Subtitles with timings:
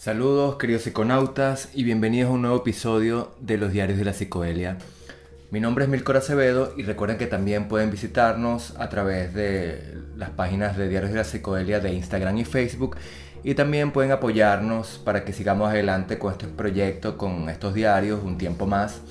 [0.00, 4.78] Saludos queridos psiconautas y bienvenidos a un nuevo episodio de los Diarios de la Psicodelia.
[5.50, 10.30] Mi nombre es Milcor Acevedo y recuerden que también pueden visitarnos a través de las
[10.30, 12.96] páginas de Diarios de la Psicodelia de Instagram y Facebook
[13.44, 18.38] y también pueden apoyarnos para que sigamos adelante con este proyecto, con estos diarios un
[18.38, 19.02] tiempo más.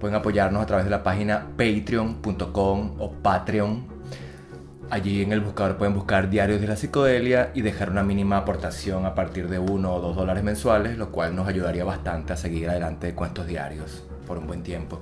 [0.00, 3.93] Pueden apoyarnos a través de la página patreon.com o patreon
[4.90, 9.06] Allí en el buscador pueden buscar Diarios de la Psicodelia y dejar una mínima aportación
[9.06, 12.68] a partir de uno o dos dólares mensuales, lo cual nos ayudaría bastante a seguir
[12.68, 15.00] adelante con estos diarios por un buen tiempo.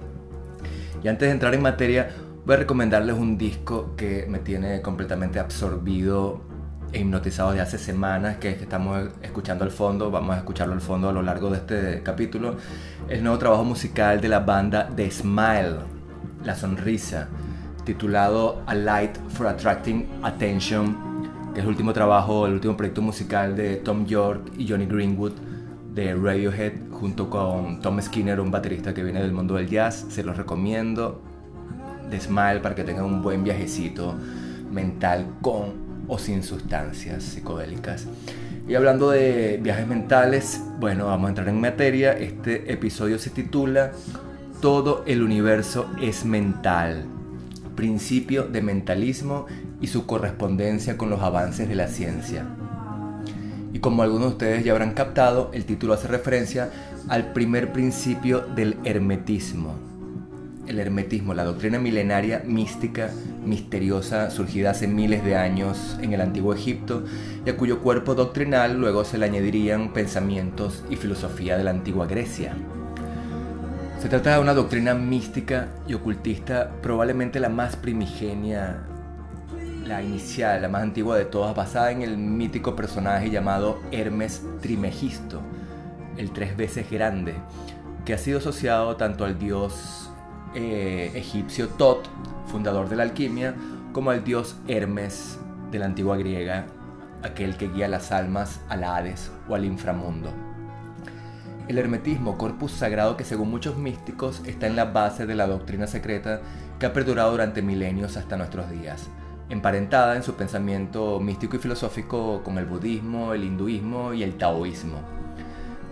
[1.02, 2.10] Y antes de entrar en materia,
[2.46, 6.40] voy a recomendarles un disco que me tiene completamente absorbido
[6.92, 10.74] e hipnotizado desde hace semanas, que es que estamos escuchando al fondo, vamos a escucharlo
[10.74, 12.56] al fondo a lo largo de este capítulo,
[13.08, 15.78] el nuevo trabajo musical de la banda The Smile,
[16.44, 17.28] La Sonrisa
[17.84, 23.56] titulado A Light for Attracting Attention, que es el último trabajo, el último proyecto musical
[23.56, 25.32] de Tom York y Johnny Greenwood
[25.94, 30.06] de Radiohead, junto con Tom Skinner, un baterista que viene del mundo del jazz.
[30.08, 31.22] Se los recomiendo.
[32.08, 34.14] De Smile para que tengan un buen viajecito
[34.70, 38.06] mental con o sin sustancias psicodélicas.
[38.68, 42.12] Y hablando de viajes mentales, bueno, vamos a entrar en materia.
[42.12, 43.92] Este episodio se titula
[44.60, 47.06] Todo el universo es mental
[47.74, 49.46] principio de mentalismo
[49.80, 52.46] y su correspondencia con los avances de la ciencia.
[53.72, 56.70] Y como algunos de ustedes ya habrán captado, el título hace referencia
[57.08, 59.74] al primer principio del hermetismo.
[60.66, 63.10] El hermetismo, la doctrina milenaria mística,
[63.44, 67.04] misteriosa, surgida hace miles de años en el antiguo Egipto
[67.44, 72.06] y a cuyo cuerpo doctrinal luego se le añadirían pensamientos y filosofía de la antigua
[72.06, 72.54] Grecia.
[74.02, 78.82] Se trata de una doctrina mística y ocultista, probablemente la más primigenia,
[79.86, 85.40] la inicial, la más antigua de todas, basada en el mítico personaje llamado Hermes Trimegisto,
[86.16, 87.36] el tres veces grande,
[88.04, 90.10] que ha sido asociado tanto al dios
[90.56, 92.08] eh, egipcio Tot,
[92.48, 93.54] fundador de la alquimia,
[93.92, 95.38] como al dios Hermes
[95.70, 96.66] de la antigua griega,
[97.22, 100.51] aquel que guía las almas al Hades o al inframundo.
[101.68, 105.86] El hermetismo, corpus sagrado que según muchos místicos está en la base de la doctrina
[105.86, 106.40] secreta
[106.78, 109.08] que ha perdurado durante milenios hasta nuestros días,
[109.48, 114.98] emparentada en su pensamiento místico y filosófico con el budismo, el hinduismo y el taoísmo.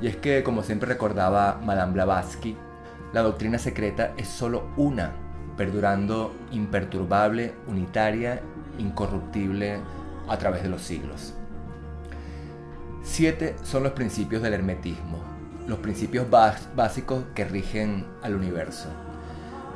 [0.02, 2.56] Y es que, como siempre recordaba Madame Blavatsky,
[3.12, 5.12] la doctrina secreta es solo una,
[5.56, 8.40] perdurando imperturbable, unitaria,
[8.78, 9.78] incorruptible
[10.28, 11.34] a través de los siglos.
[13.02, 15.29] Siete son los principios del hermetismo,
[15.70, 18.88] los principios básicos que rigen al universo.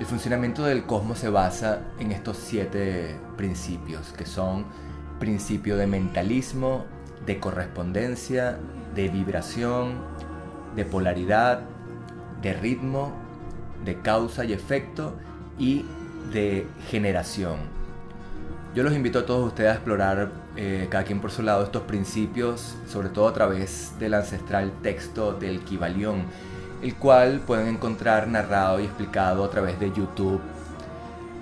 [0.00, 4.66] El funcionamiento del cosmos se basa en estos siete principios, que son
[5.20, 6.84] principio de mentalismo,
[7.24, 8.58] de correspondencia,
[8.96, 9.98] de vibración,
[10.74, 11.60] de polaridad,
[12.42, 13.12] de ritmo,
[13.84, 15.14] de causa y efecto
[15.60, 15.84] y
[16.32, 17.58] de generación.
[18.74, 21.82] Yo los invito a todos ustedes a explorar, eh, cada quien por su lado, estos
[21.82, 26.24] principios, sobre todo a través del ancestral texto del Kibalión,
[26.82, 30.40] el cual pueden encontrar narrado y explicado a través de YouTube.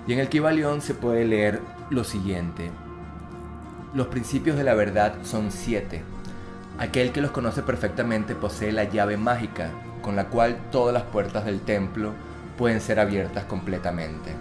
[0.05, 2.69] Y en el Kibalión se puede leer lo siguiente.
[3.95, 6.03] Los principios de la verdad son siete.
[6.77, 9.71] Aquel que los conoce perfectamente posee la llave mágica,
[10.03, 12.11] con la cual todas las puertas del templo
[12.59, 14.35] pueden ser abiertas completamente.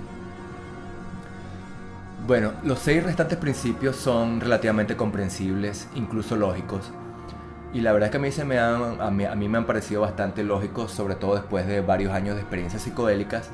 [2.25, 6.93] Bueno, los seis restantes principios son relativamente comprensibles, incluso lógicos.
[7.72, 10.03] Y la verdad es que a mí, se me han, a, mí, me han parecido
[10.03, 13.50] bastante lógicos, sobre todo después de varios años de experiencias psicodélicas,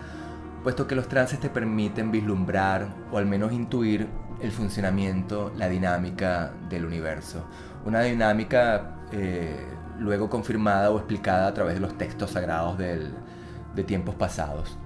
[0.63, 4.07] puesto que los trances te permiten vislumbrar o al menos intuir
[4.43, 7.47] el funcionamiento, la dinámica del universo.
[7.87, 9.67] Una dinámica eh,
[9.99, 14.77] luego confirmada o explicada a través de los textos sagrados de tiempos pasados.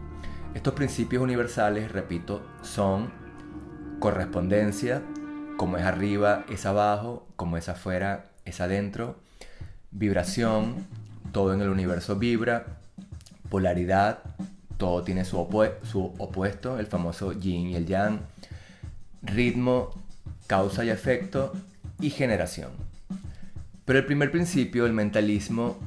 [0.55, 3.22] Estos principios universales, repito, son
[4.03, 5.01] correspondencia,
[5.57, 9.15] como es arriba es abajo, como es afuera es adentro,
[9.93, 10.75] vibración,
[11.31, 12.67] todo en el universo vibra,
[13.49, 14.19] polaridad,
[14.77, 18.19] todo tiene su, opuesto, el famoso yin y el yang,
[19.23, 19.91] ritmo,
[20.49, 21.53] causa y efecto
[22.01, 22.73] y generación.
[23.85, 25.79] Pero el primer principio, el mentalismo,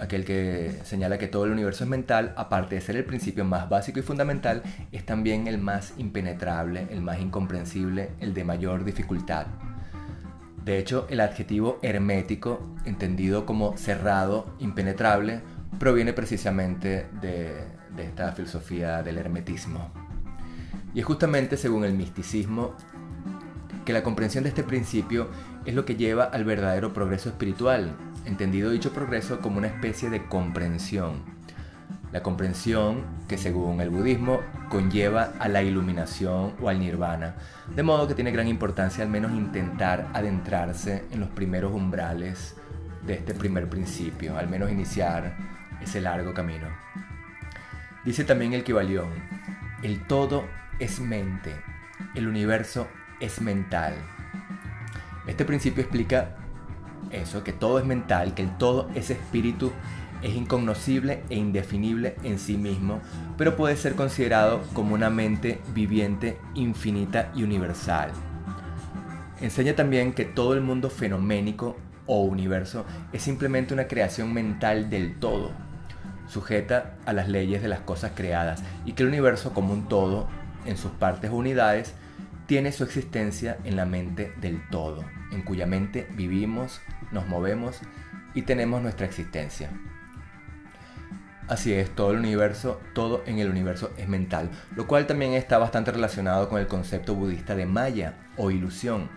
[0.00, 3.68] aquel que señala que todo el universo es mental, aparte de ser el principio más
[3.68, 4.62] básico y fundamental,
[4.92, 9.46] es también el más impenetrable, el más incomprensible, el de mayor dificultad.
[10.64, 15.40] De hecho, el adjetivo hermético, entendido como cerrado, impenetrable,
[15.78, 17.64] proviene precisamente de,
[17.96, 19.90] de esta filosofía del hermetismo.
[20.94, 22.74] Y es justamente según el misticismo
[23.84, 25.28] que la comprensión de este principio
[25.64, 27.92] es lo que lleva al verdadero progreso espiritual,
[28.30, 31.24] entendido dicho progreso como una especie de comprensión.
[32.12, 37.34] La comprensión que según el budismo conlleva a la iluminación o al nirvana,
[37.74, 42.56] de modo que tiene gran importancia al menos intentar adentrarse en los primeros umbrales
[43.04, 45.36] de este primer principio, al menos iniciar
[45.80, 46.68] ese largo camino.
[48.04, 49.08] Dice también el Kibalión,
[49.82, 50.44] el todo
[50.78, 51.54] es mente,
[52.14, 52.88] el universo
[53.20, 53.94] es mental.
[55.26, 56.36] Este principio explica
[57.10, 59.72] eso, que todo es mental, que el todo es espíritu,
[60.22, 63.00] es incognoscible e indefinible en sí mismo,
[63.38, 68.10] pero puede ser considerado como una mente viviente, infinita y universal.
[69.40, 71.76] Enseña también que todo el mundo fenoménico
[72.06, 75.52] o universo es simplemente una creación mental del todo,
[76.28, 80.28] sujeta a las leyes de las cosas creadas, y que el universo como un todo,
[80.66, 81.94] en sus partes o unidades,
[82.50, 86.80] tiene su existencia en la mente del todo, en cuya mente vivimos,
[87.12, 87.78] nos movemos
[88.34, 89.70] y tenemos nuestra existencia.
[91.46, 95.58] Así es, todo el universo, todo en el universo es mental, lo cual también está
[95.58, 99.08] bastante relacionado con el concepto budista de maya o ilusión.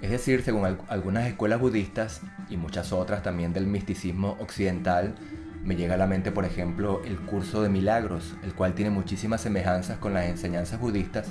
[0.00, 5.16] Es decir, según algunas escuelas budistas y muchas otras también del misticismo occidental,
[5.62, 9.42] me llega a la mente, por ejemplo, el curso de milagros, el cual tiene muchísimas
[9.42, 11.28] semejanzas con las enseñanzas budistas,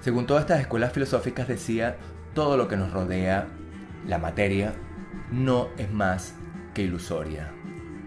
[0.00, 1.96] según todas estas escuelas filosóficas decía,
[2.34, 3.48] todo lo que nos rodea,
[4.06, 4.72] la materia,
[5.30, 6.34] no es más
[6.74, 7.52] que ilusoria.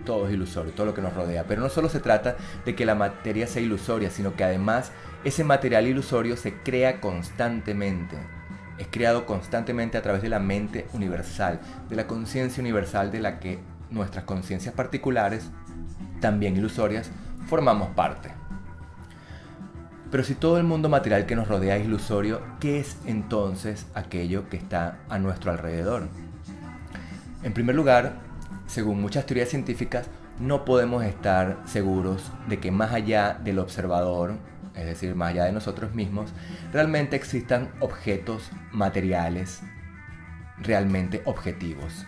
[0.05, 1.45] Todo es ilusorio, todo lo que nos rodea.
[1.47, 2.35] Pero no solo se trata
[2.65, 4.91] de que la materia sea ilusoria, sino que además
[5.23, 8.17] ese material ilusorio se crea constantemente.
[8.77, 13.39] Es creado constantemente a través de la mente universal, de la conciencia universal de la
[13.39, 13.59] que
[13.91, 15.51] nuestras conciencias particulares,
[16.19, 17.11] también ilusorias,
[17.47, 18.42] formamos parte.
[20.13, 24.47] Pero si todo el mundo material que nos rodea es ilusorio, ¿qué es entonces aquello
[24.47, 26.07] que está a nuestro alrededor?
[27.41, 28.19] En primer lugar,
[28.67, 34.35] según muchas teorías científicas, no podemos estar seguros de que más allá del observador,
[34.75, 36.31] es decir, más allá de nosotros mismos,
[36.71, 39.63] realmente existan objetos materiales
[40.59, 42.05] realmente objetivos,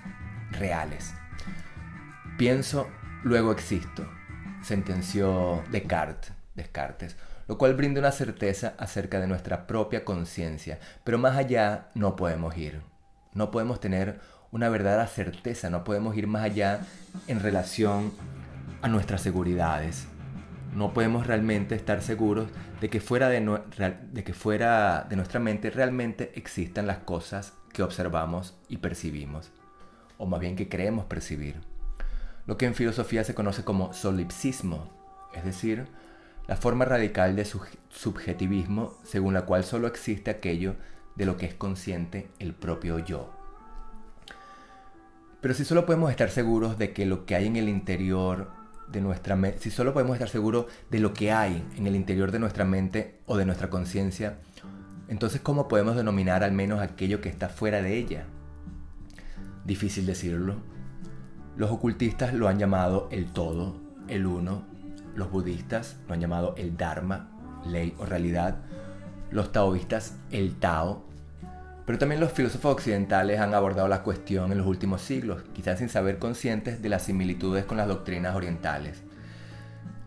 [0.51, 1.15] reales.
[2.37, 2.87] Pienso,
[3.23, 4.07] luego existo,
[4.61, 6.33] sentenció Descartes.
[6.53, 7.17] Descartes
[7.47, 12.57] lo cual brinda una certeza acerca de nuestra propia conciencia, pero más allá no podemos
[12.57, 12.81] ir.
[13.33, 14.19] No podemos tener
[14.51, 16.79] una verdadera certeza, no podemos ir más allá
[17.27, 18.13] en relación
[18.81, 20.07] a nuestras seguridades.
[20.73, 22.47] No podemos realmente estar seguros
[22.81, 23.61] de que fuera de,
[24.11, 29.51] de que fuera de nuestra mente realmente existan las cosas que observamos y percibimos,
[30.17, 31.55] o más bien que creemos percibir.
[32.45, 34.89] Lo que en filosofía se conoce como solipsismo,
[35.33, 35.87] es decir,
[36.47, 37.45] la forma radical de
[37.89, 40.75] subjetivismo según la cual solo existe aquello
[41.15, 43.33] de lo que es consciente el propio yo.
[45.41, 48.49] Pero si solo podemos estar seguros de que lo que hay en el interior
[48.87, 52.31] de nuestra mente, si solo podemos estar seguros de lo que hay en el interior
[52.31, 54.39] de nuestra mente o de nuestra conciencia,
[55.07, 58.25] entonces ¿cómo podemos denominar al menos aquello que está fuera de ella?
[59.65, 60.55] Difícil decirlo.
[61.57, 64.65] Los ocultistas lo han llamado el todo, el uno,
[65.15, 67.29] los budistas lo han llamado el Dharma,
[67.65, 68.57] ley o realidad.
[69.31, 71.05] Los taoístas el Tao.
[71.85, 75.89] Pero también los filósofos occidentales han abordado la cuestión en los últimos siglos, quizás sin
[75.89, 79.03] saber conscientes de las similitudes con las doctrinas orientales.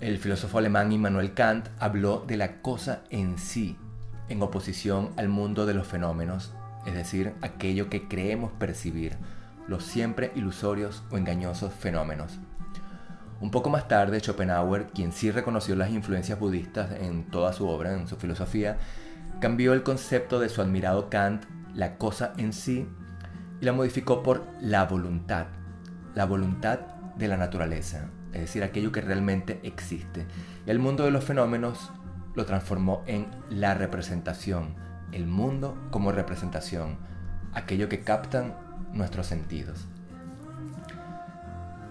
[0.00, 3.76] El filósofo alemán Immanuel Kant habló de la cosa en sí,
[4.28, 6.52] en oposición al mundo de los fenómenos,
[6.86, 9.16] es decir, aquello que creemos percibir,
[9.66, 12.38] los siempre ilusorios o engañosos fenómenos.
[13.40, 17.94] Un poco más tarde, Schopenhauer, quien sí reconoció las influencias budistas en toda su obra,
[17.94, 18.78] en su filosofía,
[19.40, 22.88] cambió el concepto de su admirado Kant, la cosa en sí,
[23.60, 25.46] y la modificó por la voluntad,
[26.16, 26.80] la voluntad
[27.16, 30.26] de la naturaleza, es decir, aquello que realmente existe.
[30.66, 31.92] Y el mundo de los fenómenos
[32.34, 34.74] lo transformó en la representación,
[35.12, 36.98] el mundo como representación,
[37.54, 38.56] aquello que captan
[38.92, 39.86] nuestros sentidos.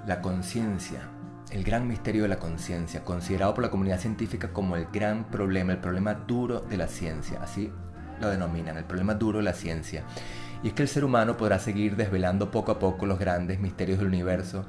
[0.05, 1.01] La conciencia
[1.51, 5.71] el gran misterio de la conciencia, considerado por la comunidad científica como el gran problema,
[5.71, 7.71] el problema duro de la ciencia, así
[8.19, 10.03] lo denominan, el problema duro de la ciencia.
[10.63, 13.99] Y es que el ser humano podrá seguir desvelando poco a poco los grandes misterios
[13.99, 14.65] del universo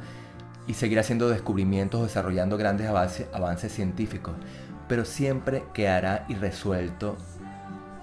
[0.67, 4.35] y seguir haciendo descubrimientos, desarrollando grandes avances, avances científicos,
[4.87, 7.17] pero siempre quedará irresuelto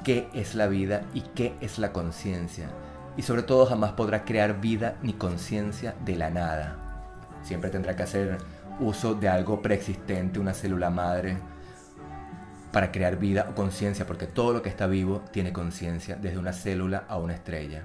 [0.04, 2.70] qué es la vida y qué es la conciencia.
[3.18, 6.78] Y sobre todo jamás podrá crear vida ni conciencia de la nada.
[7.44, 8.38] Siempre tendrá que hacer
[8.80, 11.38] uso de algo preexistente, una célula madre,
[12.72, 16.54] para crear vida o conciencia, porque todo lo que está vivo tiene conciencia, desde una
[16.54, 17.84] célula a una estrella.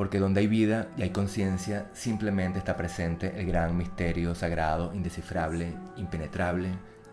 [0.00, 5.74] porque donde hay vida y hay conciencia, simplemente está presente el gran misterio sagrado, indescifrable,
[5.98, 6.70] impenetrable,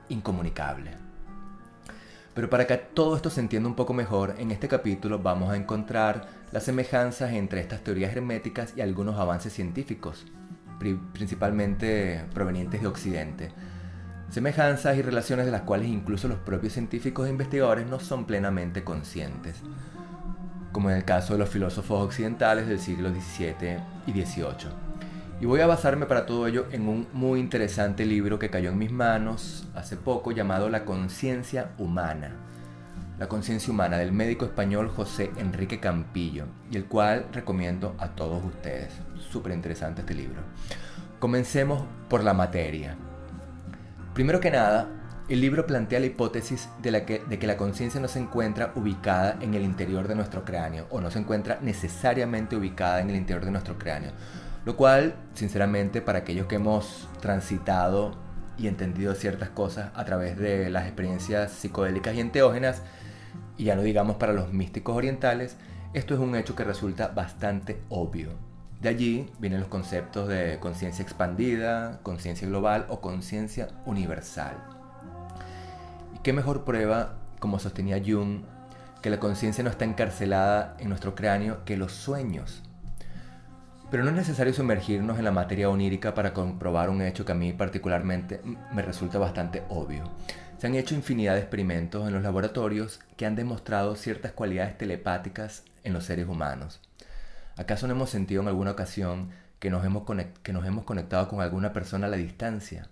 [0.07, 0.91] incomunicable.
[2.33, 5.57] Pero para que todo esto se entienda un poco mejor, en este capítulo vamos a
[5.57, 10.25] encontrar las semejanzas entre estas teorías herméticas y algunos avances científicos,
[10.77, 13.51] principalmente provenientes de Occidente.
[14.29, 18.83] Semejanzas y relaciones de las cuales incluso los propios científicos e investigadores no son plenamente
[18.83, 19.63] conscientes
[20.77, 24.69] como en el caso de los filósofos occidentales del siglo XVII y XVIII.
[25.41, 28.77] Y voy a basarme para todo ello en un muy interesante libro que cayó en
[28.77, 32.35] mis manos hace poco llamado La conciencia humana.
[33.19, 38.43] La conciencia humana del médico español José Enrique Campillo y el cual recomiendo a todos
[38.45, 38.93] ustedes.
[39.31, 40.41] Súper interesante este libro.
[41.17, 42.95] Comencemos por la materia.
[44.13, 44.87] Primero que nada,
[45.29, 49.63] el libro plantea la hipótesis de, que, la conciencia no se encuentra ubicada en el
[49.63, 53.79] interior de nuestro cráneo o no se encuentra necesariamente ubicada en el interior de nuestro
[53.79, 54.11] cráneo.
[54.63, 58.15] Lo cual, sinceramente, para aquellos que hemos transitado
[58.59, 62.83] y entendido ciertas cosas a través de las experiencias psicodélicas y enteógenas,
[63.57, 65.57] y ya no digamos para los místicos orientales,
[65.93, 68.29] esto es un hecho que resulta bastante obvio.
[68.81, 74.55] De allí vienen los conceptos de conciencia expandida, conciencia global o conciencia universal.
[76.21, 78.41] ¿Qué mejor prueba, como sostenía Jung,
[79.01, 82.61] que la conciencia no está encarcelada en nuestro cráneo que los sueños?
[83.89, 87.35] Pero no es necesario sumergirnos en la materia onírica para comprobar un hecho que a
[87.35, 88.41] mí particularmente
[88.73, 90.03] me resulta bastante obvio.
[90.57, 95.63] Se han hecho infinidad de experimentos en los laboratorios que han demostrado ciertas cualidades telepáticas
[95.83, 96.81] en los seres humanos.
[97.57, 100.03] ¿Acaso no hemos sentido en alguna ocasión que nos hemos,
[100.41, 102.87] que nos hemos conectado con alguna persona a la distancia?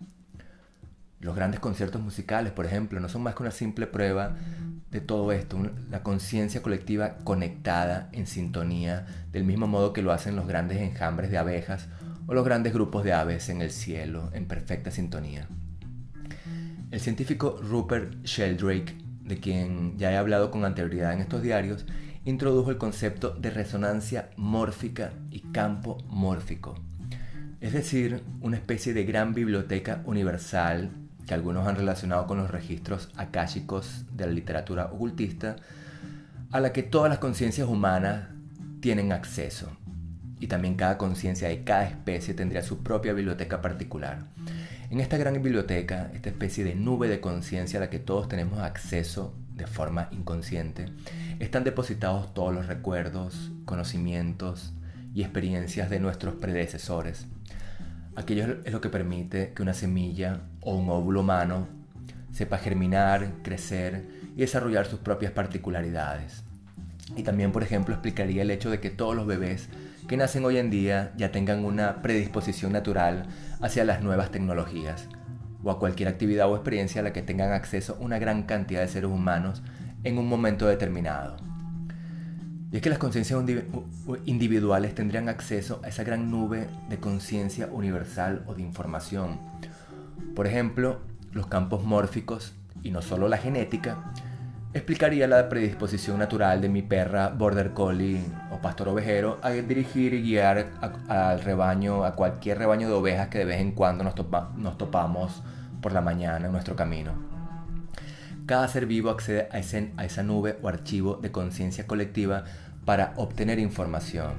[1.19, 4.35] Los grandes conciertos musicales, por ejemplo, no son más que una simple prueba
[4.91, 5.57] de todo esto,
[5.89, 11.31] la conciencia colectiva conectada, en sintonía, del mismo modo que lo hacen los grandes enjambres
[11.31, 11.87] de abejas
[12.27, 15.47] o los grandes grupos de aves en el cielo, en perfecta sintonía.
[16.95, 21.85] El científico Rupert Sheldrake, de quien ya he hablado con anterioridad en estos diarios,
[22.23, 26.75] introdujo el concepto de resonancia mórfica y campo mórfico,
[27.59, 30.89] es decir, una especie de gran biblioteca universal
[31.27, 35.57] que algunos han relacionado con los registros akáshicos de la literatura ocultista,
[36.49, 38.29] a la que todas las conciencias humanas
[38.79, 39.69] tienen acceso.
[40.39, 44.27] Y también cada conciencia de cada especie tendría su propia biblioteca particular.
[44.89, 48.59] En esta gran biblioteca, esta especie de nube de conciencia a la que todos tenemos
[48.59, 50.85] acceso de forma inconsciente,
[51.39, 54.73] están depositados todos los recuerdos, conocimientos
[55.13, 57.27] y experiencias de nuestros predecesores,
[58.15, 61.67] Aquello es lo que permite que una semilla o un óvulo humano
[62.31, 66.43] sepa germinar, crecer y desarrollar sus propias particularidades.
[67.17, 69.67] Y también, por ejemplo, explicaría el hecho de que todos los bebés
[70.07, 73.27] que nacen hoy en día ya tengan una predisposición natural
[73.61, 75.07] hacia las nuevas tecnologías
[75.63, 78.87] o a cualquier actividad o experiencia a la que tengan acceso una gran cantidad de
[78.87, 79.63] seres humanos
[80.03, 81.37] en un momento determinado.
[82.71, 83.41] Y es que las conciencias
[84.25, 89.39] individuales tendrían acceso a esa gran nube de conciencia universal o de información.
[90.35, 90.99] Por ejemplo,
[91.31, 94.11] los campos mórficos, y no solo la genética,
[94.75, 100.21] explicaría la predisposición natural de mi perra border collie o pastor ovejero a dirigir y
[100.21, 100.69] guiar
[101.07, 104.15] al rebaño, a cualquier rebaño de ovejas que de vez en cuando nos,
[104.57, 105.41] nos topamos
[105.81, 107.13] por la mañana en nuestro camino.
[108.45, 112.43] Cada ser vivo accede a, esa nube o archivo de conciencia colectiva
[112.83, 114.33] para obtener información.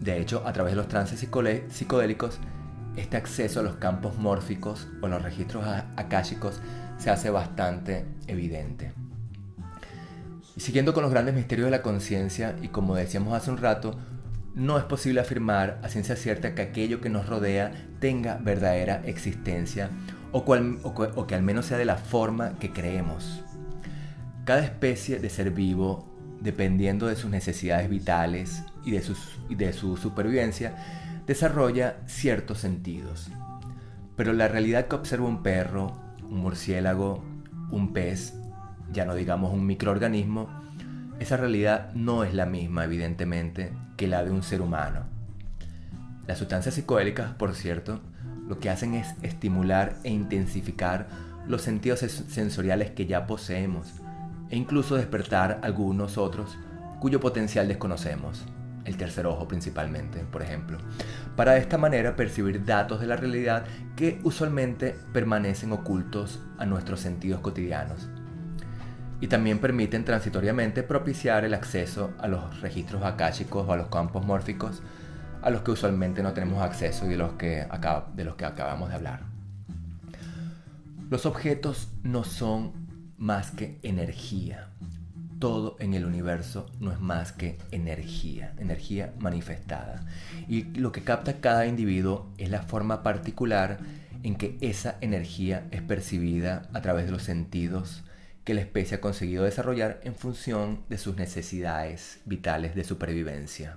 [0.00, 2.38] De hecho, a través de los trances psicodélicos,
[2.96, 6.60] este acceso a los campos mórficos o los registros akáshicos
[6.98, 8.92] se hace bastante evidente.
[10.58, 13.96] Siguiendo con los grandes misterios de la conciencia, y como decíamos hace un rato,
[14.56, 19.90] no es posible afirmar a ciencia cierta que aquello que nos rodea tenga verdadera existencia
[20.32, 23.44] o, que al menos sea de la forma que creemos.
[24.44, 28.90] Cada especie de ser vivo, dependiendo de sus necesidades vitales y
[29.54, 30.74] de su supervivencia,
[31.24, 33.30] desarrolla ciertos sentidos.
[34.16, 35.92] Pero la realidad que observa un perro,
[36.28, 37.22] un murciélago,
[37.70, 38.34] un pez,
[38.92, 40.48] ya no digamos un microorganismo,
[41.18, 45.04] esa realidad no es la misma, evidentemente, que la de un ser humano.
[46.26, 48.00] Las sustancias psicodélicas, por cierto,
[48.48, 51.08] lo que hacen es estimular e intensificar
[51.46, 53.94] los sentidos sensoriales que ya poseemos
[54.50, 56.56] e incluso despertar algunos otros
[57.00, 58.44] cuyo potencial desconocemos,
[58.84, 60.78] el tercer ojo principalmente, por ejemplo,
[61.36, 63.64] para de esta manera percibir datos de la realidad
[63.96, 68.08] que usualmente permanecen ocultos a nuestros sentidos cotidianos.
[69.20, 74.24] Y también permiten transitoriamente propiciar el acceso a los registros akáshicos o a los campos
[74.24, 74.82] mórficos
[75.42, 77.66] a los que usualmente no tenemos acceso y de los que,
[78.14, 79.22] de los que acabamos de hablar.
[81.10, 82.72] Los objetos no son
[83.16, 84.68] más que energía.
[85.38, 90.04] Todo en el universo no es más que energía, energía manifestada.
[90.48, 93.78] Y lo que capta cada individuo es la forma particular
[94.24, 98.02] en que esa energía es percibida a través de los sentidos
[98.48, 103.76] que la especie ha conseguido desarrollar en función de sus necesidades vitales de supervivencia.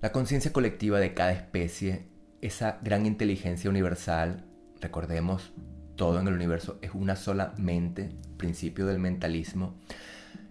[0.00, 2.06] La conciencia colectiva de cada especie,
[2.40, 4.44] esa gran inteligencia universal,
[4.80, 5.50] recordemos,
[5.96, 9.74] todo en el universo es una sola mente, principio del mentalismo.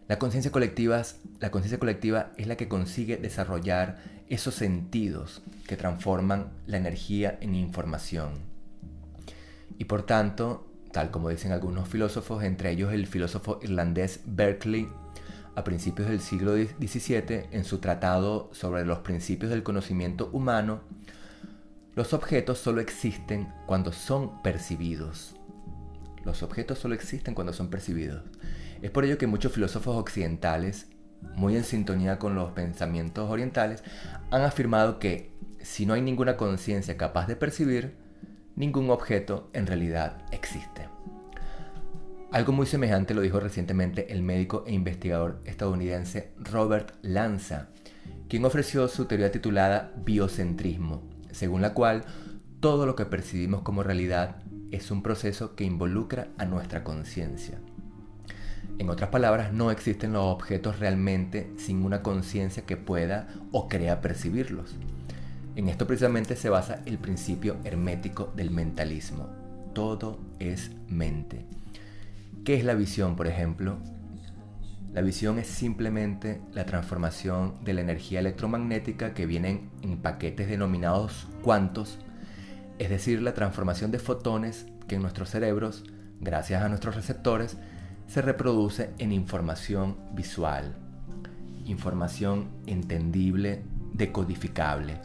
[0.10, 1.02] La conciencia colectiva,
[1.40, 7.56] la conciencia colectiva es la que consigue desarrollar esos sentidos que transforman la energía en
[7.56, 8.34] información.
[9.78, 14.90] Y por tanto, tal como dicen algunos filósofos, entre ellos el filósofo irlandés Berkeley,
[15.56, 20.82] a principios del siglo XVII, en su tratado sobre los principios del conocimiento humano,
[21.96, 25.36] los objetos solo existen cuando son percibidos.
[26.24, 28.24] Los objetos solo existen cuando son percibidos.
[28.82, 30.88] Es por ello que muchos filósofos occidentales,
[31.36, 33.84] muy en sintonía con los pensamientos orientales,
[34.30, 35.32] han afirmado que
[35.62, 37.96] si no hay ninguna conciencia capaz de percibir,
[38.62, 40.88] ningún objeto en realidad existe.
[42.32, 47.70] Algo muy semejante lo dijo recientemente el médico e investigador estadounidense Robert Lanza,
[48.30, 52.06] quien ofreció su teoría titulada biocentrismo, según la cual
[52.60, 57.60] todo lo que percibimos como realidad es un proceso que involucra a nuestra conciencia.
[58.78, 64.02] En otras palabras, no existen los objetos realmente sin una conciencia que pueda o crea
[64.02, 64.76] percibirlos.
[65.54, 69.28] En esto precisamente se basa el principio hermético del mentalismo.
[69.74, 71.46] Todo es mente.
[72.46, 73.78] ¿Qué es la visión, por ejemplo?
[74.94, 81.28] La visión es simplemente la transformación de la energía electromagnética que vienen en paquetes denominados
[81.42, 82.00] cuantos,
[82.80, 85.84] es decir, la transformación de fotones que en nuestros cerebros,
[86.22, 87.58] gracias a nuestros receptores,
[88.08, 90.76] se reproduce en información visual,
[91.66, 95.00] información entendible, decodificable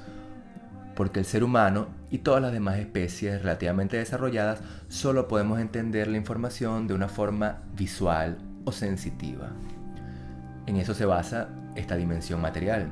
[0.97, 6.17] porque el ser humano y todas las demás especies relativamente desarrolladas solo podemos entender la
[6.17, 9.51] información de una forma visual o sensitiva.
[10.67, 12.89] En eso se basa esta dimensión material,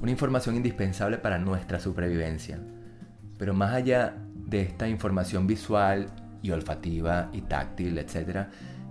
[0.00, 2.58] una información indispensable para nuestra supervivencia.
[3.38, 6.08] Pero más allá de esta información visual
[6.42, 8.46] y olfativa y táctil, etc.,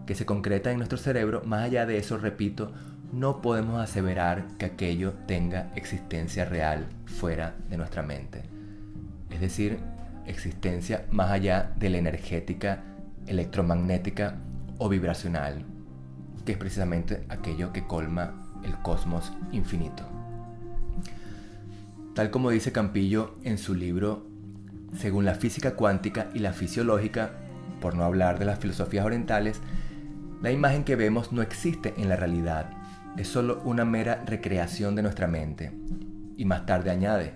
[0.05, 2.71] que se concreta en nuestro cerebro, más allá de eso, repito,
[3.15, 8.43] no podemos aseverar que aquello tenga existencia real fuera de nuestra mente.
[9.29, 9.79] Es decir,
[10.25, 12.83] existencia más allá de la energética,
[13.25, 14.35] electromagnética
[14.79, 15.63] o vibracional,
[16.45, 18.33] que es precisamente aquello que colma
[18.65, 20.03] el cosmos infinito.
[22.15, 24.27] Tal como dice Campillo en su libro
[24.97, 27.31] Según la física cuántica y la fisiológica,
[27.79, 29.61] por no hablar de las filosofías orientales,
[30.41, 32.69] la imagen que vemos no existe en la realidad,
[33.17, 35.71] es solo una mera recreación de nuestra mente.
[36.37, 37.33] Y más tarde añade,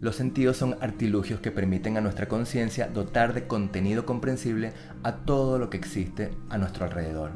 [0.00, 5.58] los sentidos son artilugios que permiten a nuestra conciencia dotar de contenido comprensible a todo
[5.58, 7.30] lo que existe a nuestro alrededor.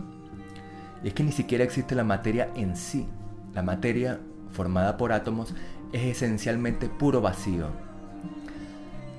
[1.03, 3.07] Y es que ni siquiera existe la materia en sí.
[3.55, 4.21] La materia,
[4.53, 5.55] formada por átomos,
[5.93, 7.69] es esencialmente puro vacío.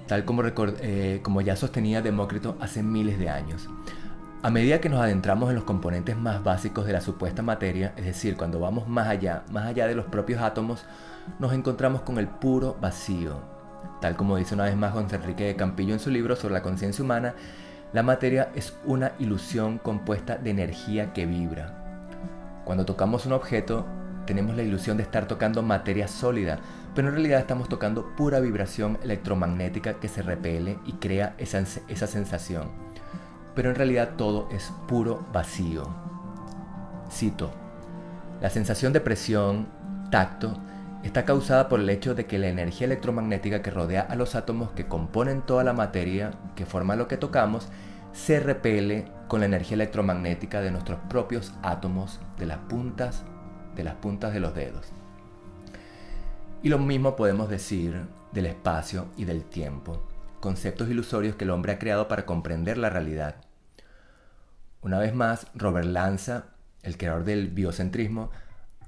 [0.08, 3.68] Tal como, eh, como ya sostenía Demócrito hace miles de años.
[4.44, 8.06] A medida que nos adentramos en los componentes más básicos de la supuesta materia, es
[8.06, 10.84] decir, cuando vamos más allá, más allá de los propios átomos,
[11.38, 13.36] nos encontramos con el puro vacío.
[14.02, 16.64] Tal como dice una vez más José Enrique de Campillo en su libro sobre la
[16.64, 17.36] conciencia humana,
[17.94, 21.76] la materia es una ilusión compuesta de energía que vibra.
[22.66, 23.86] Cuando tocamos un objeto,
[24.26, 26.58] tenemos la ilusión de estar tocando materia sólida,
[26.96, 32.08] pero en realidad estamos tocando pura vibración electromagnética que se repele y crea esa, esa
[32.08, 32.91] sensación
[33.56, 35.88] pero en realidad todo es puro vacío.
[37.10, 37.52] Cito,
[38.42, 39.68] la sensación de presión,
[40.10, 40.58] tacto,
[41.04, 44.72] está causada por el hecho de que la energía electromagnética que rodea a los átomos
[44.72, 47.68] que componen toda la materia que forma lo que tocamos
[48.14, 53.24] se repele con la energía electromagnética de nuestros propios átomos de las puntas
[53.76, 54.92] de las puntas de los dedos.
[56.62, 60.02] Y lo mismo podemos decir del espacio y del tiempo
[60.42, 63.36] conceptos ilusorios que el hombre ha creado para comprender la realidad.
[64.82, 66.48] Una vez más, Robert Lanza,
[66.84, 68.32] el creador del biocentrismo,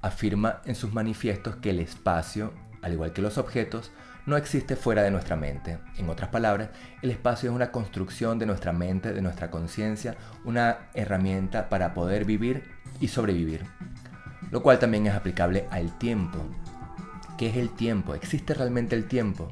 [0.02, 3.90] afirma en sus manifiestos que el espacio, al igual que los objetos,
[4.26, 5.78] no existe fuera de nuestra mente.
[5.96, 6.70] En otras palabras,
[7.02, 12.24] el espacio es una construcción de nuestra mente, de nuestra conciencia, una herramienta para poder
[12.24, 12.64] vivir
[13.00, 13.64] y sobrevivir.
[14.50, 16.38] Lo cual también es aplicable al tiempo.
[17.38, 18.14] ¿Qué es el tiempo?
[18.14, 19.48] ¿Existe realmente el tiempo?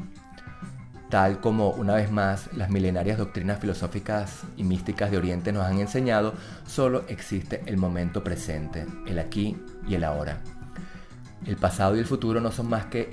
[1.13, 5.79] Tal como una vez más las milenarias doctrinas filosóficas y místicas de Oriente nos han
[5.79, 6.33] enseñado,
[6.67, 10.39] solo existe el momento presente, el aquí y el ahora.
[11.45, 13.13] El pasado y el futuro no son más que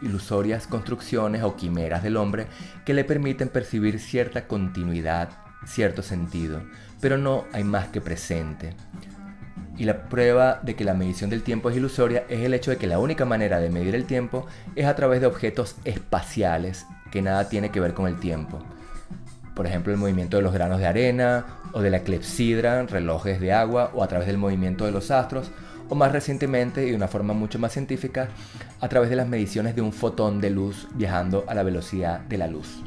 [0.00, 2.46] ilusorias construcciones o quimeras del hombre
[2.86, 5.28] que le permiten percibir cierta continuidad,
[5.66, 6.62] cierto sentido,
[7.02, 8.72] pero no hay más que presente.
[9.76, 12.78] Y la prueba de que la medición del tiempo es ilusoria es el hecho de
[12.78, 17.22] que la única manera de medir el tiempo es a través de objetos espaciales que
[17.22, 18.58] nada tiene que ver con el tiempo.
[19.54, 23.52] Por ejemplo, el movimiento de los granos de arena o de la clepsidra, relojes de
[23.52, 25.50] agua o a través del movimiento de los astros
[25.88, 28.28] o más recientemente y de una forma mucho más científica
[28.80, 32.38] a través de las mediciones de un fotón de luz viajando a la velocidad de
[32.38, 32.82] la luz.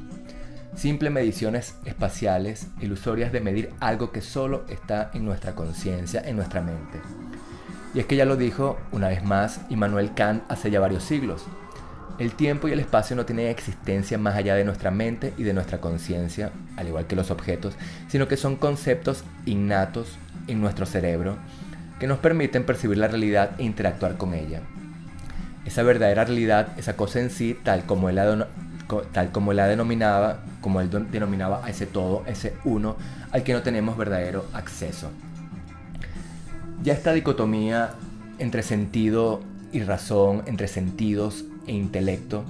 [0.76, 6.62] Simples mediciones espaciales ilusorias de medir algo que solo está en nuestra conciencia, en nuestra
[6.62, 7.00] mente.
[7.94, 11.46] Y es que ya lo dijo una vez más Immanuel Kant hace ya varios siglos.
[12.20, 15.54] El tiempo y el espacio no tienen existencia más allá de nuestra mente y de
[15.54, 17.76] nuestra conciencia, al igual que los objetos,
[18.08, 21.38] sino que son conceptos innatos en nuestro cerebro
[22.00, 24.62] que nos permiten percibir la realidad e interactuar con ella.
[25.66, 28.48] Esa verdadera realidad, esa cosa en sí, tal como él la,
[29.12, 32.98] tal como la denominaba, como él denominaba a ese todo, ese uno,
[33.32, 35.10] al que no tenemos verdadero acceso.
[36.84, 37.92] Ya esta dicotomía
[38.38, 42.44] entre sentido y razón, entre sentidos e intelecto,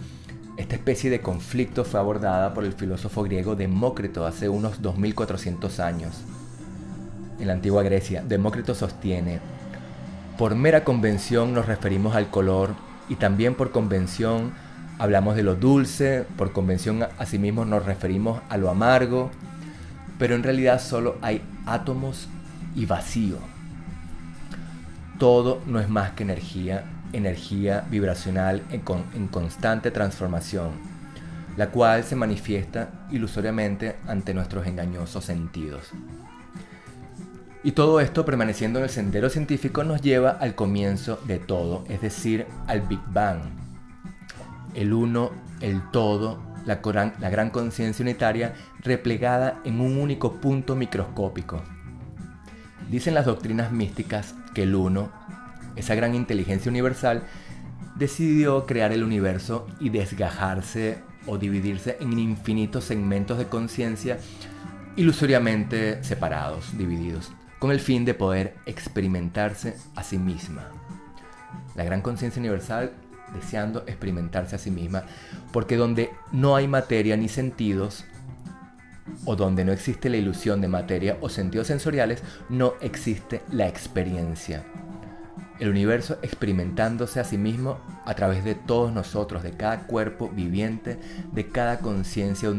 [0.58, 6.24] esta especie de conflicto fue abordada por el filósofo griego Demócrito hace unos 2400 años
[7.40, 9.40] en la antigua Grecia, Demócrito sostiene,
[10.38, 12.76] por mera convención nos referimos al color
[13.10, 14.54] y también por convención
[14.98, 19.30] hablamos de lo dulce, por convención asimismo nos referimos a lo amargo,
[20.18, 22.28] pero en realidad solo hay átomos
[22.76, 23.38] y vacío.
[25.20, 30.72] Todo no es más que energía, energía vibracional en, constante transformación,
[31.56, 35.92] la cual se manifiesta ilusoriamente ante nuestros engañosos sentidos.
[37.64, 42.02] Y todo esto permaneciendo en el sendero científico nos lleva al comienzo de todo, es
[42.02, 43.40] decir, al Big Bang.
[44.74, 46.82] El uno, el todo, la,
[47.20, 51.62] la gran conciencia unitaria replegada en un único punto microscópico.
[52.90, 55.12] Dicen las doctrinas místicas que el uno,
[55.76, 57.24] esa gran inteligencia universal,
[57.96, 64.18] decidió crear el universo y desgajarse o dividirse en infinitos segmentos de conciencia
[64.96, 70.68] ilusoriamente separados, divididos con el fin de poder experimentarse a sí misma.
[71.76, 72.92] La gran conciencia universal
[73.34, 75.04] deseando experimentarse a sí misma,
[75.52, 78.06] porque donde no hay materia ni sentidos,
[79.26, 84.64] o donde no existe la ilusión de materia o sentidos sensoriales, no existe la experiencia.
[85.64, 91.00] El universo experimentándose a sí mismo a través de todos nosotros, de cada cuerpo viviente,
[91.32, 92.50] de cada conciencia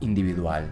[0.00, 0.68] individual.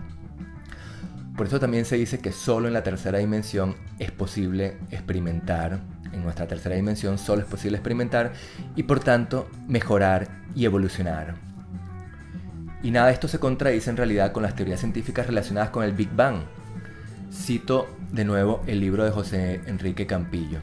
[1.36, 5.78] Por eso también se dice que solo en la tercera dimensión es posible experimentar,
[6.12, 8.32] en nuestra tercera dimensión solo es posible experimentar
[8.74, 11.36] y por tanto mejorar y evolucionar.
[12.82, 15.92] Y nada de esto se contradice en realidad con las teorías científicas relacionadas con el
[15.92, 16.38] Big Bang.
[17.32, 20.58] Cito de nuevo el libro de José Enrique Campillo.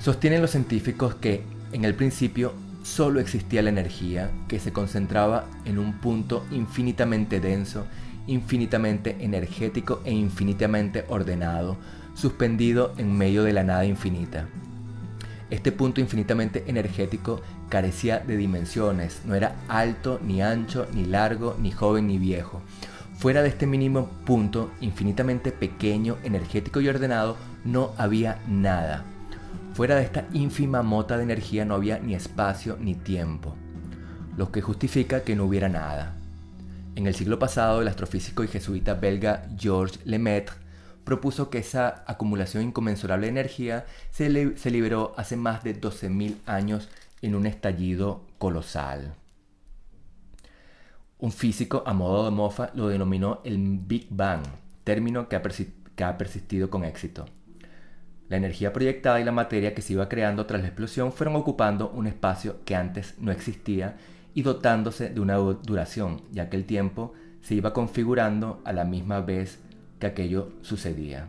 [0.00, 5.78] Sostienen los científicos que en el principio solo existía la energía que se concentraba en
[5.78, 7.86] un punto infinitamente denso
[8.26, 11.76] infinitamente energético e infinitamente ordenado,
[12.14, 14.46] suspendido en medio de la nada infinita.
[15.50, 21.72] Este punto infinitamente energético carecía de dimensiones, no era alto, ni ancho, ni largo, ni
[21.72, 22.62] joven, ni viejo.
[23.18, 29.04] Fuera de este mínimo punto, infinitamente pequeño, energético y ordenado, no había nada.
[29.72, 33.54] Fuera de esta ínfima mota de energía no había ni espacio ni tiempo,
[34.36, 36.16] lo que justifica que no hubiera nada.
[36.96, 40.56] En el siglo pasado, el astrofísico y jesuita belga Georges Lemaitre
[41.04, 46.88] propuso que esa acumulación inconmensurable de energía se, liberó hace más de 12.000 años
[47.22, 49.14] en un estallido colosal.
[51.18, 54.42] Un físico a modo de mofa lo denominó el Big Bang,
[54.84, 57.26] término que ha persistido con éxito.
[58.30, 61.90] La energía proyectada y la materia que se iba creando tras la explosión fueron ocupando
[61.90, 63.96] un espacio que antes no existía
[64.34, 67.12] y dotándose de una duración, ya que el tiempo
[67.42, 69.58] se iba configurando a la misma vez
[69.98, 71.26] que aquello sucedía.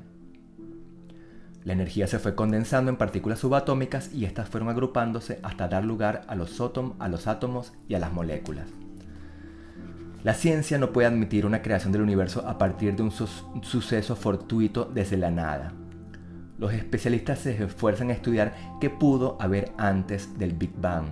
[1.64, 6.22] La energía se fue condensando en partículas subatómicas y estas fueron agrupándose hasta dar lugar
[6.28, 6.62] a los,
[7.00, 8.68] a los átomos y a las moléculas.
[10.24, 14.86] La ciencia no puede admitir una creación del universo a partir de un suceso fortuito
[14.86, 15.74] desde la nada.
[16.62, 21.08] Los especialistas se esfuerzan a estudiar qué pudo haber antes del Big Bang.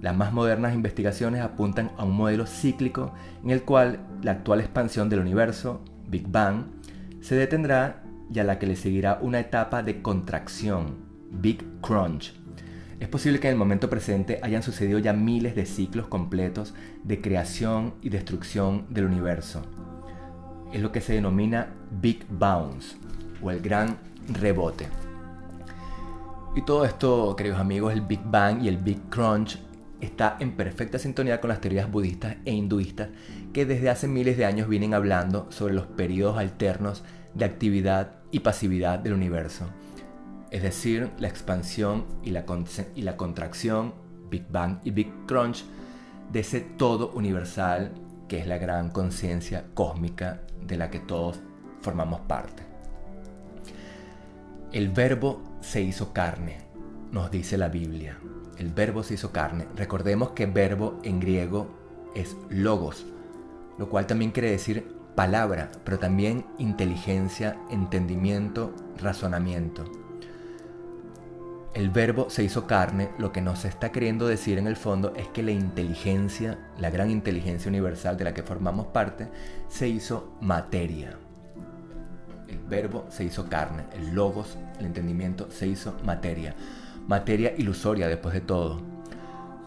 [0.00, 3.12] Las más modernas investigaciones apuntan a un modelo cíclico
[3.44, 6.64] en el cual la actual expansión del universo, Big Bang,
[7.20, 10.96] se detendrá y a la que le seguirá una etapa de contracción,
[11.30, 12.32] Big Crunch,
[12.98, 17.20] es posible que en el momento presente hayan sucedido ya miles de ciclos completos de
[17.20, 19.60] creación y destrucción del universo.
[20.72, 22.96] Es lo que se denomina Big Bounce
[23.42, 24.88] o el gran rebote.
[26.54, 29.58] Y todo esto, queridos amigos, el Big Bang y el Big Crunch
[30.00, 33.08] está en perfecta sintonía con las teorías budistas e hinduistas
[33.52, 37.04] que desde hace miles de años vienen hablando sobre los periodos alternos
[37.34, 39.66] de actividad y pasividad del universo
[40.52, 42.44] es decir, la expansión y la,
[42.94, 43.94] y la contracción,
[44.30, 45.64] Big Bang y Big Crunch,
[46.30, 47.92] de ese todo universal
[48.28, 51.40] que es la gran conciencia cósmica de la que todos
[51.80, 52.71] formamos parte.
[54.72, 56.58] El verbo se hizo carne,
[57.10, 58.18] nos dice la Biblia.
[58.58, 59.66] El verbo se hizo carne.
[59.76, 61.68] Recordemos que verbo en griego
[62.14, 63.06] es logos,
[63.78, 69.84] lo cual también quiere decir palabra, pero también inteligencia, entendimiento, razonamiento
[71.74, 75.28] el verbo se hizo carne, lo que nos está queriendo decir en el fondo es
[75.28, 79.28] que la inteligencia, la gran inteligencia universal de la que formamos parte,
[79.68, 81.18] se hizo materia.
[82.52, 86.54] El verbo se hizo carne, el logos, el entendimiento, se hizo materia.
[87.08, 88.82] Materia ilusoria después de todo.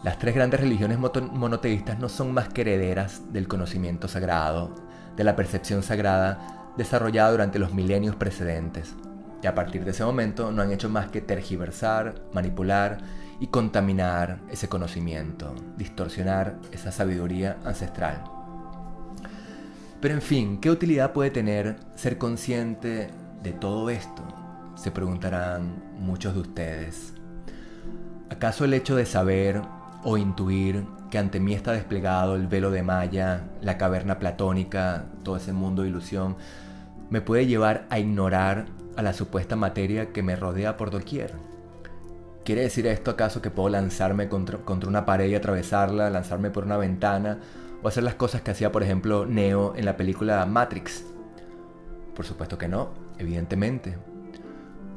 [0.04, 4.76] Las tres grandes religiones monoteístas no son más que herederas del conocimiento sagrado,
[5.16, 8.94] de la percepción sagrada desarrollada durante los milenios precedentes.
[9.42, 13.00] Y a partir de ese momento no han hecho más que tergiversar, manipular
[13.40, 18.35] y contaminar ese conocimiento, distorsionar esa sabiduría ancestral.
[20.06, 23.10] Pero en fin, ¿qué utilidad puede tener ser consciente
[23.42, 24.22] de todo esto?
[24.76, 27.16] Se preguntarán muchos de ustedes.
[28.30, 29.64] ¿Acaso el hecho de saber
[30.04, 35.38] o intuir que ante mí está desplegado el velo de Maya, la caverna platónica, todo
[35.38, 36.36] ese mundo de ilusión,
[37.10, 41.34] me puede llevar a ignorar a la supuesta materia que me rodea por doquier.
[42.44, 46.78] ¿Quiere decir esto acaso que puedo lanzarme contra, una pared y atravesarla, lanzarme por una
[46.78, 47.40] ventana
[47.86, 51.06] o hacer las cosas que hacía por ejemplo Neo en la película Matrix?
[52.16, 53.96] Por supuesto que no, evidentemente.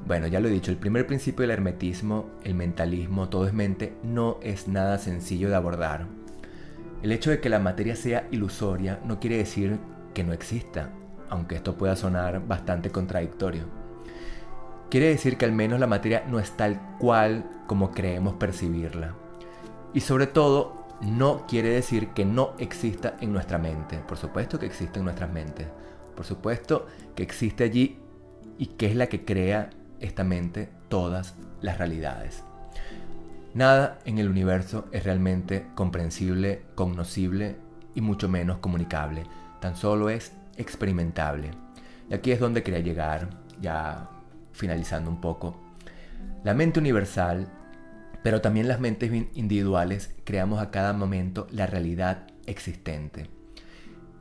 [0.07, 3.94] Bueno, ya lo he dicho, el primer principio del hermetismo, el mentalismo, todo es mente,
[4.03, 6.07] no es nada sencillo de abordar.
[7.03, 9.79] El hecho de que la materia sea ilusoria no quiere decir
[10.14, 10.88] que no exista,
[11.29, 13.64] aunque esto pueda sonar bastante contradictorio.
[14.88, 19.14] Quiere decir que al menos la materia no es tal cual como creemos percibirla.
[19.92, 23.98] Y sobre todo, no quiere decir que no exista en nuestra mente.
[23.98, 25.66] Por supuesto que existe en nuestras mentes.
[26.16, 27.98] Por supuesto que existe allí
[28.58, 32.44] y que es la que crea esta mente todas las realidades.
[33.54, 37.56] Nada en el universo es realmente comprensible, cognoscible
[37.94, 39.24] y mucho menos comunicable.
[39.61, 41.50] Tan solo es experimentable.
[42.11, 43.28] Y aquí es donde quería llegar,
[43.61, 44.08] ya
[44.52, 45.56] finalizando un poco,
[46.44, 47.48] la mente universal,
[48.22, 53.28] pero también las mentes individuales, creamos a cada momento la realidad existente.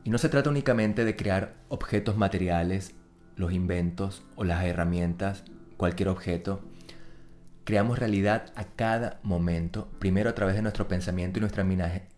[0.03, 2.93] Y no se trata únicamente de crear objetos materiales,
[3.36, 5.43] los inventos o las herramientas,
[5.77, 6.62] cualquier objeto.
[7.63, 11.65] Creamos realidad a cada momento, primero a través de nuestro pensamiento y nuestra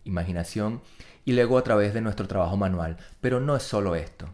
[0.04, 0.82] imaginación
[1.24, 2.96] y luego a través de nuestro trabajo manual.
[3.20, 4.32] Pero no es solo esto.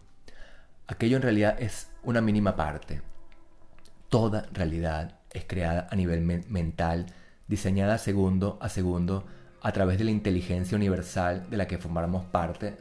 [0.87, 3.01] Aquello en realidad es una mínima parte.
[4.09, 7.07] Toda realidad es creada a nivel mental,
[7.49, 9.25] diseñada segundo a segundo
[9.63, 12.77] a través de la inteligencia universal de la que formamos parte,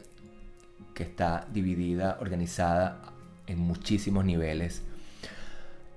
[0.94, 3.00] que está dividida, organizada
[3.46, 4.82] en muchísimos niveles,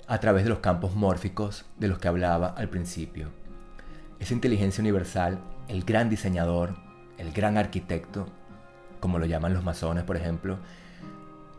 [0.07, 3.29] a través de los campos mórficos de los que hablaba al principio.
[4.19, 6.75] Esa inteligencia universal, el gran diseñador,
[7.17, 8.27] el gran arquitecto,
[8.99, 10.57] como lo llaman los masones, por ejemplo,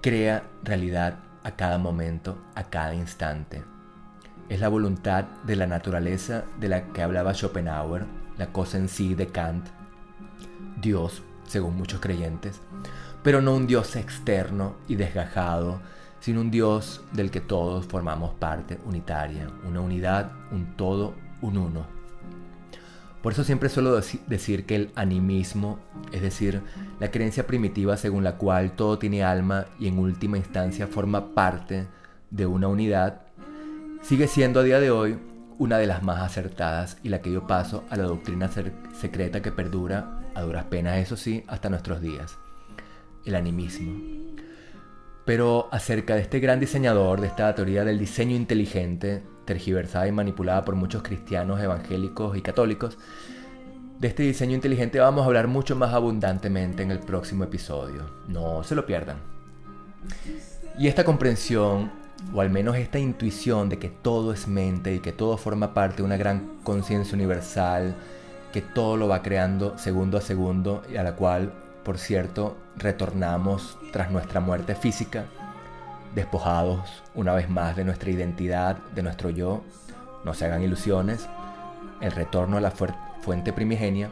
[0.00, 3.62] crea realidad a cada momento, a cada instante.
[4.50, 8.04] Es la voluntad de la naturaleza de la que hablaba Schopenhauer,
[8.36, 9.68] la cosa en sí de Kant,
[10.82, 12.60] Dios, según muchos creyentes,
[13.22, 15.80] pero no un Dios externo y desgajado,
[16.18, 21.86] sino un Dios del que todos formamos parte unitaria, una unidad, un todo, un uno.
[23.22, 25.78] Por eso siempre suelo decir que el animismo,
[26.10, 26.60] es decir,
[26.98, 31.86] la creencia primitiva según la cual todo tiene alma y en última instancia forma parte
[32.30, 33.22] de una unidad,
[34.02, 35.18] sigue siendo a día de hoy
[35.58, 38.50] una de las más acertadas y la que dio paso a la doctrina
[38.98, 42.38] secreta que perdura, a duras penas eso sí, hasta nuestros días,
[43.24, 43.92] el animismo.
[45.26, 50.64] Pero acerca de este gran diseñador, de esta teoría del diseño inteligente, tergiversada y manipulada
[50.64, 52.96] por muchos cristianos evangélicos y católicos,
[53.98, 58.08] de este diseño inteligente vamos a hablar mucho más abundantemente en el próximo episodio.
[58.28, 59.18] No se lo pierdan.
[60.78, 61.92] Y esta comprensión,
[62.32, 65.98] o al menos esta intuición de que todo es mente y que todo forma parte
[65.98, 67.94] de una gran conciencia universal,
[68.52, 71.52] que todo lo va creando segundo a segundo y a la cual,
[71.84, 75.26] por cierto, retornamos tras nuestra muerte física,
[76.14, 79.62] despojados una vez más de nuestra identidad, de nuestro yo.
[80.24, 81.28] No se hagan ilusiones.
[82.00, 82.72] El retorno a la
[83.22, 84.10] fuente primigenia.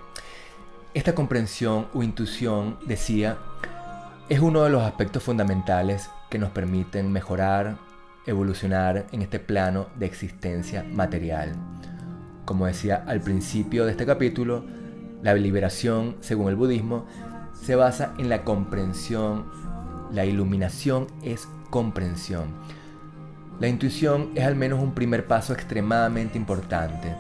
[0.95, 3.37] Esta comprensión o intuición, decía,
[4.29, 7.77] es uno de los aspectos fundamentales que nos permiten mejorar,
[8.27, 11.53] evolucionar en este plano de existencia material.
[12.45, 14.65] Como decía al principio de este capítulo,
[15.23, 17.07] la liberación, según el budismo,
[17.53, 19.47] se basa en la comprensión.
[20.13, 22.49] La iluminación es comprensión.
[23.61, 27.15] La intuición es al menos un primer paso extremadamente importante.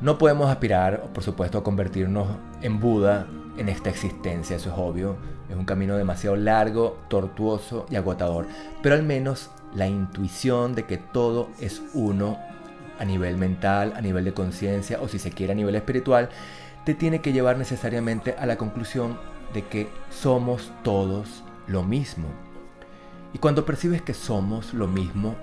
[0.00, 2.28] No podemos aspirar, por supuesto, a convertirnos
[2.62, 3.26] en Buda
[3.58, 5.16] en esta existencia, eso es obvio.
[5.50, 8.46] Es un camino demasiado largo, tortuoso y agotador.
[8.82, 12.38] Pero al menos la intuición de que todo es uno
[12.98, 16.30] a nivel mental, a nivel de conciencia o si se quiere a nivel espiritual,
[16.84, 19.18] te tiene que llevar necesariamente a la conclusión
[19.52, 22.28] de que somos todos lo mismo.
[23.32, 25.36] Y cuando percibes que somos lo mismo,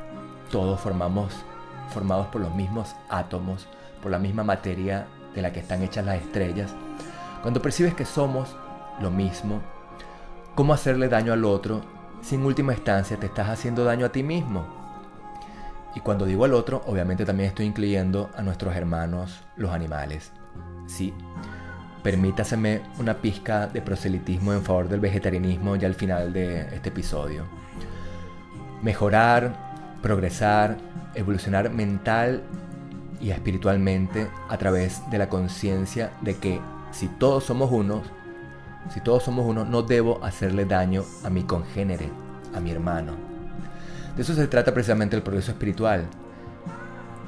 [0.51, 1.33] todos formamos
[1.93, 3.67] formados por los mismos átomos,
[4.01, 6.73] por la misma materia de la que están hechas las estrellas,
[7.41, 8.55] cuando percibes que somos
[8.99, 9.61] lo mismo,
[10.55, 11.81] ¿cómo hacerle daño al otro
[12.25, 14.65] si en última instancia te estás haciendo daño a ti mismo?
[15.93, 20.31] Y cuando digo al otro, obviamente también estoy incluyendo a nuestros hermanos, los animales.
[20.88, 21.13] Sí,
[22.01, 27.43] permítaseme una pizca de proselitismo en favor del vegetarianismo ya al final de este episodio.
[28.81, 29.53] Mejorar,
[30.01, 30.77] progresar,
[31.13, 32.41] evolucionar mental
[33.21, 36.59] y espiritualmente a través de la conciencia de que
[36.89, 38.01] si todos somos unos,
[38.89, 42.09] si todos somos uno, no debo hacerle daño a mi congénere,
[42.55, 43.13] a mi hermano.
[44.15, 46.05] De eso se trata precisamente el progreso espiritual,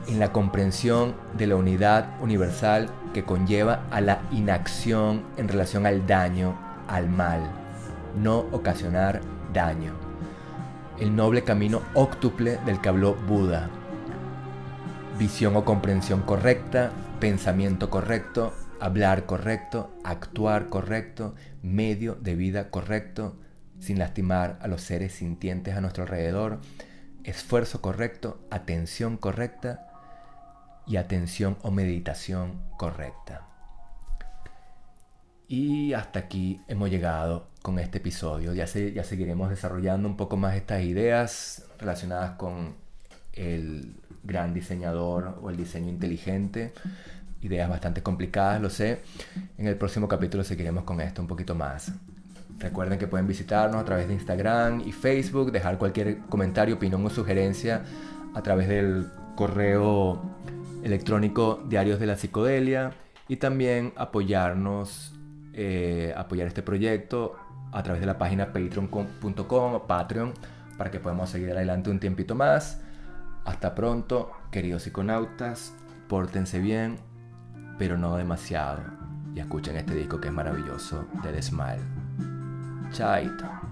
[0.07, 6.07] en la comprensión de la unidad universal que conlleva a la inacción en relación al
[6.07, 7.41] daño, al mal,
[8.15, 9.21] no ocasionar
[9.53, 9.93] daño.
[10.99, 13.69] El noble camino óctuple del que habló Buda.
[15.19, 21.33] Visión o comprensión correcta, pensamiento correcto, hablar correcto, actuar correcto,
[21.67, 23.35] medio de vida correcto,
[23.79, 26.59] sin lastimar a los seres sintientes a nuestro alrededor,
[27.23, 29.87] esfuerzo correcto, atención correcta
[30.87, 33.45] y atención o meditación correcta.
[35.47, 38.53] Y hasta aquí hemos llegado con este episodio.
[38.53, 42.75] Ya, ya seguiremos desarrollando un poco más estas ideas relacionadas con
[43.33, 46.73] el gran diseñador o el diseño inteligente
[47.41, 49.01] ideas bastante complicadas, lo sé.
[49.57, 51.91] En el próximo capítulo seguiremos con esto un poquito más.
[52.59, 57.09] Recuerden que pueden visitarnos a través de Instagram y Facebook, dejar cualquier comentario, opinión o
[57.09, 57.83] sugerencia
[58.33, 60.21] a través del correo
[60.83, 62.93] electrónico Diarios de la Psicodelia
[63.27, 65.13] y también apoyarnos,
[65.53, 67.35] eh, apoyar este proyecto
[67.71, 70.33] a través de la página patreon.com o Patreon
[70.77, 72.81] para que podamos seguir adelante un tiempito más.
[73.45, 75.73] Hasta pronto, queridos psiconautas,
[76.07, 76.97] pórtense bien,
[77.77, 78.81] pero no demasiado.
[79.35, 81.83] Y escuchen este disco que es maravilloso de The Smile.
[82.91, 83.66] Chaito.